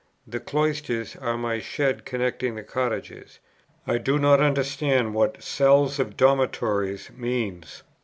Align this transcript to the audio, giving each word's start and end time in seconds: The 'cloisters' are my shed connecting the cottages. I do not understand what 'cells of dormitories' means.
The 0.25 0.39
'cloisters' 0.39 1.15
are 1.17 1.37
my 1.37 1.59
shed 1.59 2.05
connecting 2.05 2.55
the 2.55 2.63
cottages. 2.63 3.37
I 3.85 3.99
do 3.99 4.17
not 4.17 4.41
understand 4.41 5.13
what 5.13 5.43
'cells 5.43 5.99
of 5.99 6.17
dormitories' 6.17 7.11
means. 7.15 7.83